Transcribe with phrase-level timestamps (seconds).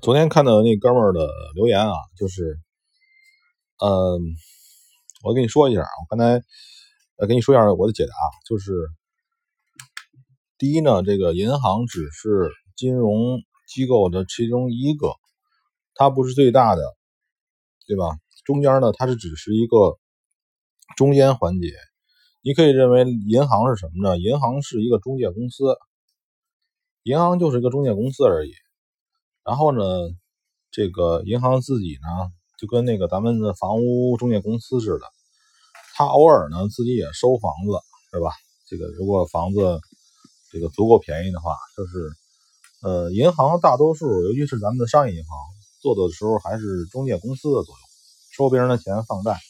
[0.00, 2.60] 昨天看到那哥们儿的留言啊，就是，
[3.84, 3.90] 嗯，
[5.24, 6.40] 我跟你说一下，我刚才
[7.16, 8.12] 呃跟你说一下我的解答，
[8.48, 8.72] 就是
[10.56, 15.12] 第一呢，这个银行只是金融机构的其中一个，
[15.96, 16.82] 它不是最大的，
[17.88, 18.04] 对吧？
[18.44, 19.98] 中间呢，它是只是一个
[20.96, 21.72] 中间环节，
[22.40, 24.16] 你可以认为银行是什么呢？
[24.16, 25.76] 银行是一个中介公司，
[27.02, 28.52] 银行就是一个中介公司而已。
[29.48, 29.80] 然后呢，
[30.70, 35.06] 这个银行自己呢，就跟那个咱们的房屋中介公司似的，
[35.94, 37.80] 他偶尔呢自己也收房子，
[38.12, 38.30] 是吧？
[38.68, 39.80] 这个如果房子
[40.52, 42.12] 这个足够便宜的话，就是
[42.82, 45.30] 呃，银行大多数，尤其是咱们的商业银行
[45.80, 47.80] 做的时候，还是中介公司的作用，
[48.36, 49.40] 收别人的钱放贷。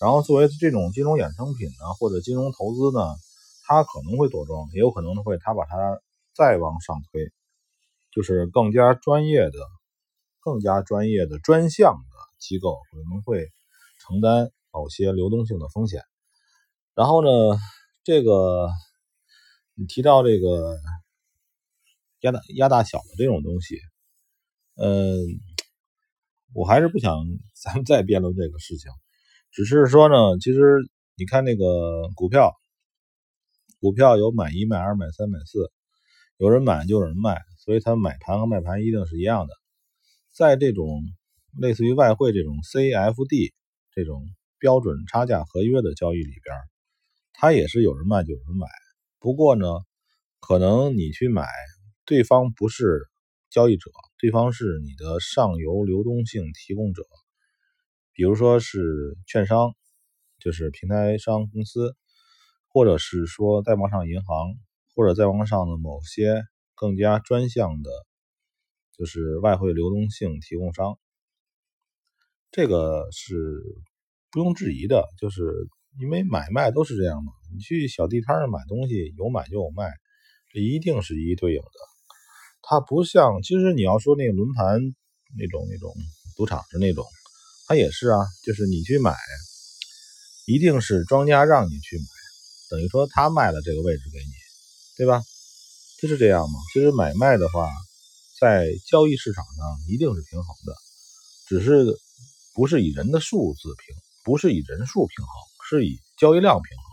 [0.00, 3.14] 然后作为这种金融衍生品呢，或者金融投资呢，
[3.68, 6.00] 它可能会多庄，也有可能会他把它
[6.34, 7.30] 再往上推。
[8.18, 9.58] 就是更加专业的、
[10.40, 13.46] 更加专业的专项的机构可能会
[14.00, 16.02] 承担某些流动性的风险。
[16.96, 17.28] 然后呢，
[18.02, 18.70] 这个
[19.74, 20.76] 你提到这个
[22.22, 23.78] 压大压大小的这种东西，
[24.74, 25.24] 嗯，
[26.52, 27.24] 我还是不想
[27.54, 28.90] 咱们再辩论这个事情。
[29.52, 30.58] 只是说呢，其实
[31.14, 32.52] 你看那个股票，
[33.78, 35.70] 股票有买一、买二、买三、买四，
[36.36, 37.40] 有人买就有人卖。
[37.68, 39.52] 所以它买盘和卖盘一定是一样的，
[40.32, 41.02] 在这种
[41.60, 43.52] 类似于外汇这种 CFD
[43.92, 44.24] 这种
[44.58, 46.56] 标准差价合约的交易里边，
[47.34, 48.66] 它也是有人卖就有人买。
[49.18, 49.66] 不过呢，
[50.40, 51.46] 可能你去买，
[52.06, 53.06] 对方不是
[53.50, 57.02] 交易者，对方是你的上游流动性提供者，
[58.14, 59.74] 比如说是券商，
[60.38, 61.94] 就是平台商公司，
[62.70, 64.54] 或者是说再往上银行，
[64.94, 66.42] 或者再往上的某些。
[66.78, 67.90] 更加专项的，
[68.96, 70.96] 就是外汇流动性提供商，
[72.52, 73.62] 这个是
[74.30, 75.68] 不用质疑的，就是
[75.98, 77.32] 因为买卖都是这样嘛。
[77.52, 79.90] 你去小地摊上买东西，有买就有卖，
[80.52, 81.78] 这一定是一一对应的。
[82.62, 84.80] 它不像，其实你要说那个轮盘
[85.36, 85.92] 那种那种
[86.36, 87.04] 赌场的那种，
[87.66, 89.16] 它也是啊，就是你去买，
[90.46, 92.04] 一定是庄家让你去买，
[92.70, 94.32] 等于说他卖了这个位置给你，
[94.96, 95.22] 对吧？
[96.00, 96.60] 就是这样吗？
[96.72, 97.68] 其实买卖的话，
[98.40, 100.72] 在交易市场上一定是平衡的，
[101.48, 101.98] 只是
[102.54, 105.32] 不是以人的数字平，不是以人数平衡，
[105.68, 106.84] 是以交易量平衡。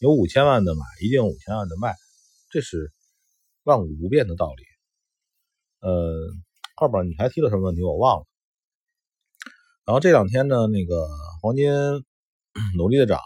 [0.00, 1.94] 有五千万的买，一定有五千万的卖，
[2.50, 2.92] 这是
[3.62, 4.64] 万古不变的道理。
[5.78, 6.28] 呃，
[6.74, 7.82] 后边你还提了什么问题？
[7.82, 8.26] 我忘了。
[9.84, 11.08] 然后这两天呢，那个
[11.40, 11.70] 黄金
[12.76, 13.20] 努力的涨，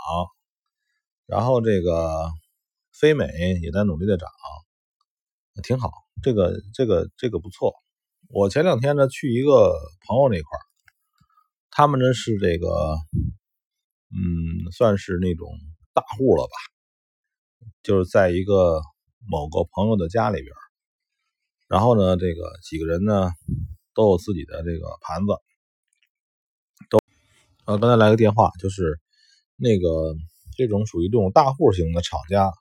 [1.25, 2.31] 然后这个
[2.93, 3.27] 非美
[3.63, 4.29] 也在努力的涨。
[5.61, 7.75] 挺好，这个这个这个不错。
[8.29, 9.75] 我前两天呢去一个
[10.07, 10.63] 朋友那块儿，
[11.71, 12.97] 他们呢是这个，
[14.11, 15.49] 嗯，算是那种
[15.93, 16.53] 大户了吧，
[17.83, 18.81] 就是在一个
[19.29, 20.53] 某个朋友的家里边，
[21.67, 23.33] 然后呢，这个几个人呢
[23.95, 25.33] 都有自己的这个盘子，
[26.89, 26.99] 都
[27.65, 29.01] 呃，刚才来个电话，就是
[29.57, 30.15] 那个
[30.57, 32.53] 这种属于这种大户型的厂家，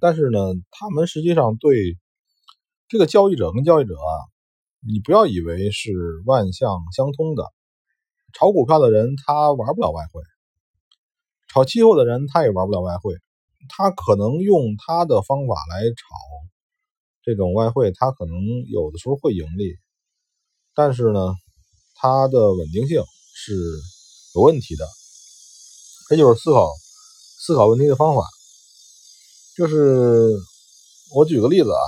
[0.00, 0.38] 但是呢，
[0.72, 1.96] 他们实际上对。
[2.88, 4.12] 这个交易者跟交易者啊，
[4.86, 5.90] 你不要以为是
[6.24, 7.44] 万象相通的。
[8.32, 10.22] 炒股票的人他玩不了外汇，
[11.48, 13.14] 炒期货的人他也玩不了外汇。
[13.68, 15.96] 他可能用他的方法来炒
[17.24, 18.36] 这种外汇，他可能
[18.70, 19.74] 有的时候会盈利，
[20.72, 21.34] 但是呢，
[21.96, 23.02] 它的稳定性
[23.34, 23.54] 是
[24.36, 24.86] 有问题的。
[26.08, 26.70] 这就是思考
[27.40, 28.22] 思考问题的方法。
[29.56, 30.30] 就是
[31.16, 31.80] 我举个例子啊。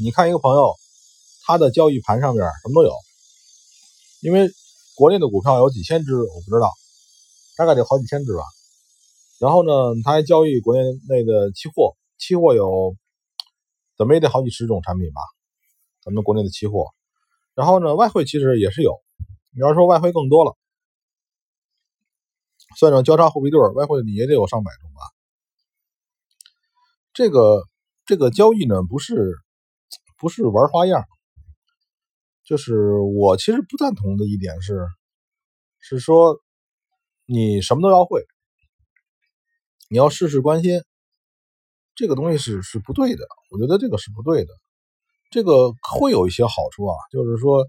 [0.00, 0.74] 你看一个朋友，
[1.44, 2.94] 他的交易盘上边什么都有，
[4.20, 4.48] 因为
[4.94, 6.72] 国内的股票有几千只，我不知道，
[7.56, 8.42] 大概得好几千只吧。
[9.40, 9.70] 然后呢，
[10.04, 12.94] 他还交易国内内的期货，期货有
[13.96, 15.20] 怎么也得好几十种产品吧，
[16.04, 16.86] 咱们国内的期货。
[17.54, 19.00] 然后呢，外汇其实也是有，
[19.52, 20.56] 你要说外汇更多了，
[22.78, 25.00] 算上交叉货币对，外汇你也得有上百种吧。
[27.12, 27.64] 这个
[28.06, 29.34] 这个交易呢，不是。
[30.18, 31.04] 不是玩花样，
[32.44, 34.86] 就是我其实不赞同的一点是，
[35.78, 36.40] 是说
[37.24, 38.26] 你什么都要会，
[39.88, 40.82] 你要事事关心，
[41.94, 43.24] 这个东西是是不对的。
[43.50, 44.52] 我觉得这个是不对的。
[45.30, 47.68] 这个会有一些好处啊，就是说，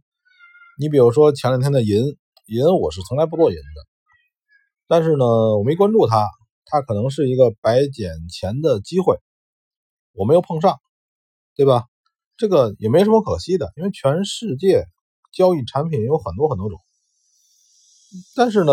[0.79, 2.01] 你比如说前两天的银
[2.45, 3.85] 银，我是从来不做银的，
[4.87, 5.25] 但是呢，
[5.57, 6.25] 我没关注它，
[6.65, 9.19] 它可能是一个白捡钱的机会，
[10.13, 10.79] 我没有碰上，
[11.53, 11.88] 对吧？
[12.39, 14.85] 这个也没什么可惜的，因为全世界
[15.33, 16.79] 交易产品有很多很多种，
[18.33, 18.71] 但是呢，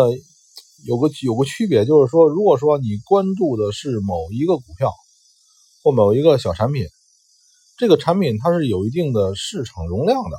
[0.85, 4.93] 有个有个区别，就是说，如果说你关注的是某一个股票
[5.83, 6.87] 或某一个小产品，
[7.77, 10.37] 这个产品它是有一定的市场容量的。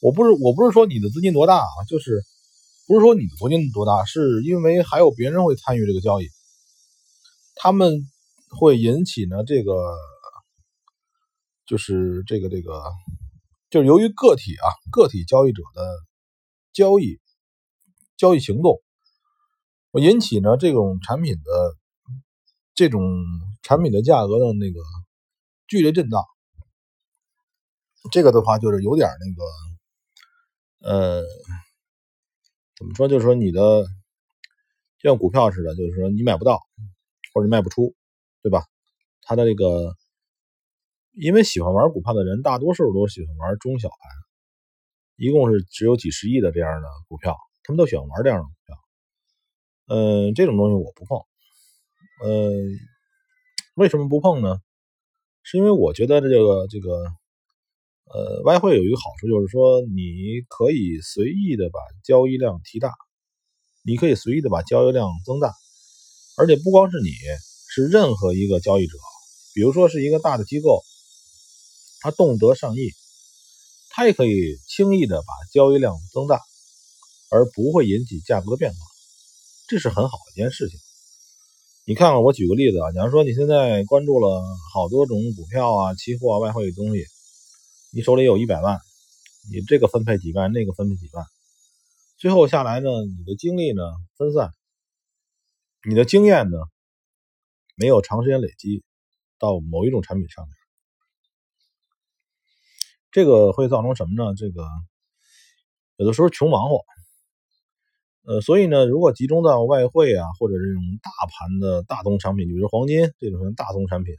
[0.00, 2.24] 我不是我不是说你的资金多大啊，就是
[2.86, 6.30] 不是说你的资金多大，是因为还有别人会参与这个交易，
[7.54, 8.08] 他们
[8.58, 9.72] 会引起呢这个，
[11.66, 12.82] 就是这个这个，
[13.70, 15.82] 就是由于个体啊个体交易者的
[16.72, 17.20] 交易
[18.16, 18.80] 交易行动，
[19.94, 21.76] 引起呢这种产品的
[22.74, 23.02] 这种
[23.62, 24.80] 产品的价格的那个
[25.66, 26.22] 剧烈震荡，
[28.10, 29.42] 这个的话就是有点那个。
[30.78, 31.24] 呃，
[32.76, 33.08] 怎么说？
[33.08, 33.82] 就是说你的
[35.00, 36.60] 就像股票似的，就是说你买不到
[37.32, 37.96] 或者卖不出，
[38.40, 38.62] 对吧？
[39.22, 39.96] 它的这个，
[41.16, 43.98] 因为喜欢玩股票的人，大多数都喜欢玩中小盘，
[45.16, 48.76] 一共是只有几十亿的这样的股票，他们都喜欢玩这样的股票。
[49.88, 51.18] 嗯，这种东西我不碰。
[52.22, 52.52] 呃，
[53.74, 54.58] 为什么不碰呢？
[55.42, 57.04] 是因为我觉得这个这个。
[58.08, 62.92] 呃，外汇有一个好处，就是说你可以随意的把交易量提大，
[63.84, 65.52] 你可以随意的把交易量增大，
[66.38, 67.10] 而且不光是你，
[67.68, 68.96] 是任何一个交易者，
[69.56, 70.84] 比如说是一个大的机构，
[72.00, 72.92] 他动辄上亿，
[73.90, 76.40] 他也可以轻易的把交易量增大，
[77.30, 78.78] 而不会引起价格的变化，
[79.68, 80.78] 这是很好的一件事情。
[81.84, 87.04] 你看看，我举个例子啊，假如说你现在关注了好多种股票啊、期货啊、外汇的东西。
[87.92, 88.78] 你手里有一百万，
[89.50, 91.24] 你这个分配几万，那个分配几万，
[92.18, 93.80] 最后下来呢，你的精力呢
[94.18, 94.50] 分散，
[95.88, 96.58] 你的经验呢
[97.74, 98.82] 没有长时间累积
[99.38, 100.52] 到某一种产品上面，
[103.16, 104.34] 这个会造成什么呢？
[104.36, 104.62] 这个
[105.96, 106.84] 有的时候穷忙活，
[108.26, 114.14] 呃，所以呢，如果集中到外汇啊，或者这种大盘的大宗产品，比如黄金这种大宗产品。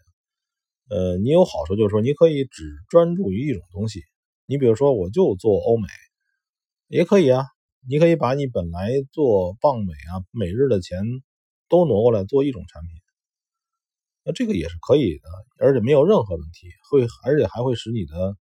[0.89, 4.01] 呃，你有好处，就是说你可以只专注于一种东西。
[4.47, 5.87] 你比如说，我就做欧美，
[6.87, 7.45] 也可以啊。
[7.87, 11.03] 你可以把你本来做棒美啊、美日的钱
[11.69, 12.89] 都挪过来做一种产品，
[14.23, 15.29] 那这个也是可以的，
[15.59, 18.35] 而且没有任何问题，会而且还会使你的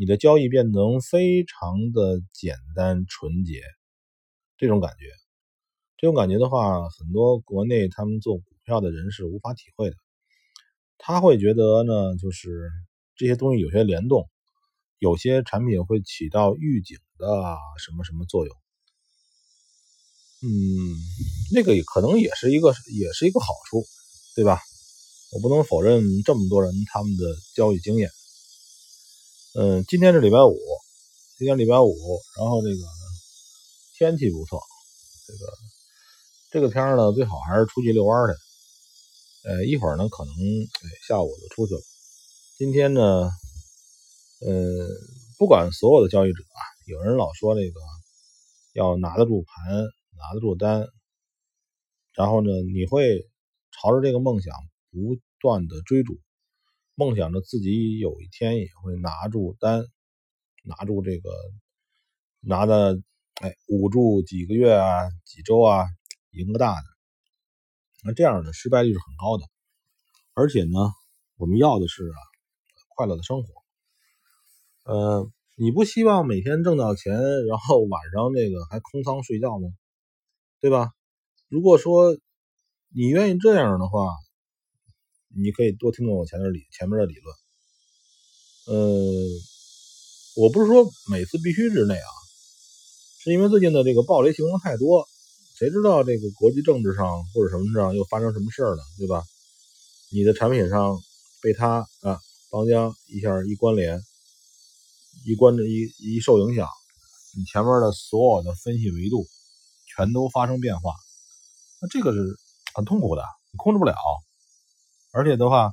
[0.00, 3.60] 你的交易变得非常的简单纯洁。
[4.56, 5.06] 这种感觉，
[5.96, 9.96] 这种感觉的话，很多国内他们做股票的人是无法体会的。
[10.98, 12.70] 他会觉得呢，就是
[13.16, 14.28] 这些东西有些联动，
[15.00, 17.26] 有些产品会起到预警的
[17.84, 18.56] 什么什么作用。
[20.42, 20.94] 嗯，
[21.52, 23.84] 那个也可能也是一个也是一个好处，
[24.36, 24.60] 对吧？
[25.32, 27.24] 我不能否认这么多人他们的
[27.56, 28.08] 交易经验。
[29.54, 30.58] 嗯，今天是礼拜五，
[31.38, 31.96] 今天礼拜五，
[32.36, 32.76] 然后这个
[33.96, 34.60] 天气不错，
[35.26, 35.52] 这个
[36.50, 39.48] 这个天呢，最好还是出去遛弯去。
[39.48, 40.34] 呃，一会儿呢，可能
[41.08, 41.80] 下午就出去了。
[42.58, 43.00] 今天呢，
[44.42, 44.86] 呃，
[45.38, 47.80] 不管所有的交易者啊，有人老说这个
[48.74, 49.80] 要拿得住盘，
[50.18, 50.86] 拿得住单，
[52.12, 53.26] 然后呢，你会
[53.72, 54.52] 朝着这个梦想
[54.92, 56.18] 不断的追逐，
[56.98, 59.86] 梦想着自己有一天也会拿住单，
[60.64, 61.30] 拿住这个
[62.40, 63.00] 拿的，
[63.40, 65.86] 哎，捂住几个月啊，几周啊，
[66.32, 66.82] 赢个大的。
[68.02, 69.44] 那这样的失败率是很高的，
[70.34, 70.92] 而且呢，
[71.36, 72.18] 我们要的是啊
[72.96, 73.48] 快乐的生活。
[74.82, 77.14] 呃，你不希望每天挣到钱，
[77.46, 79.68] 然后晚上那个还空仓睡觉吗？
[80.60, 80.90] 对吧？
[81.46, 82.18] 如果说
[82.92, 84.16] 你愿意这样的话，
[85.40, 87.36] 你可以多听听我前面的理前面的理论。
[88.66, 89.28] 呃，
[90.36, 92.10] 我不是说每次必须日内啊，
[93.20, 95.06] 是因为最近的这个暴雷情况太多。
[95.56, 98.82] 谁知道这个国际政治上或者什么上又发生什么事儿呢？
[98.96, 99.24] 对吧？
[100.10, 100.98] 你的产品上
[101.42, 102.18] 被他啊
[102.50, 104.00] 邦江一下一关联，
[105.26, 106.68] 一关着一一受影响，
[107.36, 109.26] 你前面的所有的分析维度
[109.86, 110.94] 全都发生变化，
[111.80, 112.36] 那这个是
[112.74, 113.94] 很痛苦的，你控制不了。
[115.12, 115.72] 而且的话，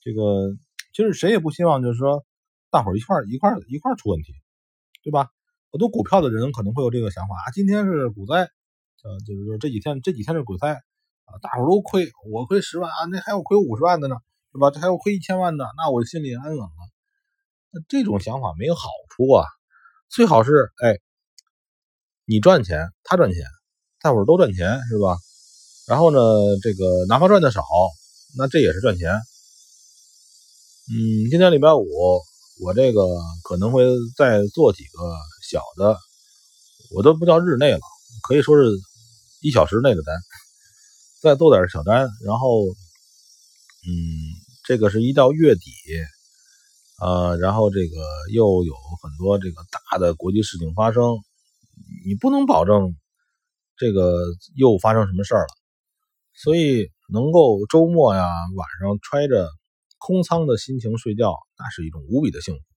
[0.00, 0.50] 这个
[0.94, 2.24] 其实谁也不希望就是说
[2.70, 4.32] 大伙儿一块一块一块出问题，
[5.02, 5.28] 对吧？
[5.72, 8.50] 很多股票的人可能会有这个想法啊，今天是股灾。
[9.02, 14.16] 呃，就是说这几天这几天是股灾啊，大伙都亏，我亏十万啊，那还有亏五十万的呢，
[14.52, 14.70] 是吧？
[14.70, 16.68] 这还有亏一千万的，那我心里安稳了。
[17.70, 19.46] 那这种想法没有好处啊，
[20.10, 20.98] 最好是哎，
[22.26, 23.42] 你赚钱，他赚钱，
[24.02, 25.16] 大伙都赚钱，是吧？
[25.88, 26.18] 然后呢，
[26.62, 27.62] 这个哪怕赚的少，
[28.36, 29.12] 那这也是赚钱。
[30.92, 31.84] 嗯，今天礼拜五，
[32.60, 33.00] 我这个
[33.42, 33.84] 可能会
[34.16, 34.98] 再做几个
[35.48, 35.96] 小的，
[36.92, 37.80] 我都不叫日内了，
[38.22, 38.70] 可以说是
[39.40, 40.16] 一小时内的单，
[41.22, 42.66] 再做点小单，然后，
[43.86, 43.94] 嗯，
[44.64, 45.70] 这个是一到月底，
[47.00, 47.96] 呃，然后这个
[48.32, 51.18] 又有很多这个大的国际事情发生，
[52.04, 52.94] 你不能保证
[53.76, 54.22] 这个
[54.56, 55.54] 又发生什么事儿了，
[56.34, 58.22] 所以能够周末呀
[58.56, 59.48] 晚上揣着
[59.98, 62.69] 空仓的心情睡觉，那是一种无比的幸福。